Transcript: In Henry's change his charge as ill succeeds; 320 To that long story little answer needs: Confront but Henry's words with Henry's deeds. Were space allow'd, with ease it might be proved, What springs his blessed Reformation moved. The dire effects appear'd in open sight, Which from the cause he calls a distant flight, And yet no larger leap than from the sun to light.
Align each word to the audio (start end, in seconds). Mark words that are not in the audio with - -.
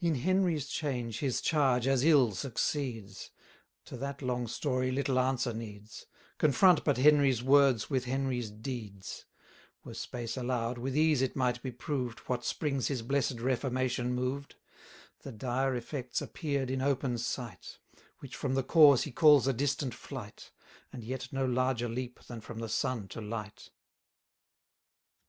In 0.00 0.16
Henry's 0.16 0.66
change 0.66 1.20
his 1.20 1.40
charge 1.40 1.86
as 1.86 2.02
ill 2.02 2.32
succeeds; 2.32 3.30
320 3.84 3.84
To 3.84 3.96
that 3.98 4.20
long 4.20 4.48
story 4.48 4.90
little 4.90 5.20
answer 5.20 5.52
needs: 5.54 6.06
Confront 6.36 6.82
but 6.82 6.98
Henry's 6.98 7.44
words 7.44 7.88
with 7.88 8.06
Henry's 8.06 8.50
deeds. 8.50 9.24
Were 9.84 9.94
space 9.94 10.36
allow'd, 10.36 10.78
with 10.78 10.96
ease 10.96 11.22
it 11.22 11.36
might 11.36 11.62
be 11.62 11.70
proved, 11.70 12.18
What 12.28 12.44
springs 12.44 12.88
his 12.88 13.02
blessed 13.02 13.38
Reformation 13.38 14.12
moved. 14.12 14.56
The 15.22 15.30
dire 15.30 15.76
effects 15.76 16.20
appear'd 16.20 16.68
in 16.68 16.82
open 16.82 17.16
sight, 17.16 17.78
Which 18.18 18.34
from 18.34 18.54
the 18.54 18.64
cause 18.64 19.04
he 19.04 19.12
calls 19.12 19.46
a 19.46 19.52
distant 19.52 19.94
flight, 19.94 20.50
And 20.92 21.04
yet 21.04 21.28
no 21.32 21.44
larger 21.44 21.88
leap 21.88 22.18
than 22.24 22.40
from 22.40 22.58
the 22.58 22.68
sun 22.68 23.06
to 23.10 23.20
light. 23.20 23.70